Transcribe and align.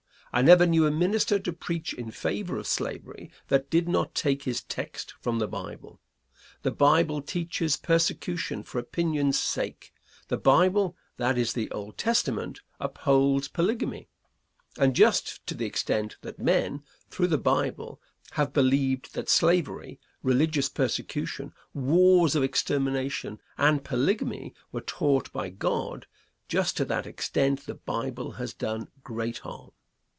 I 0.33 0.41
never 0.41 0.65
knew 0.65 0.85
a 0.85 0.91
minister 0.91 1.39
to 1.39 1.51
preach 1.51 1.93
in 1.93 2.09
favor 2.09 2.57
of 2.57 2.65
slavery 2.65 3.31
that 3.49 3.69
did 3.69 3.89
not 3.89 4.15
take 4.15 4.43
his 4.43 4.63
text 4.63 5.13
from 5.19 5.39
the 5.39 5.47
Bible. 5.49 5.99
The 6.61 6.71
Bible 6.71 7.21
teaches 7.21 7.75
persecution 7.75 8.63
for 8.63 8.79
opinion's 8.79 9.37
sake. 9.37 9.91
The 10.29 10.37
Bible 10.37 10.95
that 11.17 11.37
is 11.37 11.51
the 11.51 11.69
Old 11.71 11.97
Testament 11.97 12.61
upholds 12.79 13.49
polygamy, 13.49 14.07
and 14.77 14.95
just 14.95 15.45
to 15.47 15.53
the 15.53 15.65
extent 15.65 16.15
that 16.21 16.39
men, 16.39 16.81
through 17.09 17.27
the 17.27 17.37
Bible, 17.37 17.99
have 18.31 18.53
believed 18.53 19.13
that 19.13 19.27
slavery, 19.27 19.99
religious 20.23 20.69
persecution, 20.69 21.51
wars 21.73 22.37
of 22.37 22.41
extermination 22.43 23.41
and 23.57 23.83
polygamy 23.83 24.53
were 24.71 24.79
taught 24.79 25.29
by 25.33 25.49
God, 25.49 26.07
just 26.47 26.77
to 26.77 26.85
that 26.85 27.05
extent 27.05 27.65
the 27.65 27.75
Bible 27.75 28.31
has 28.39 28.53
done 28.53 28.87
great 29.03 29.39
harm. 29.39 29.71